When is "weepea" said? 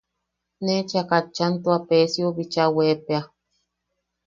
2.75-3.21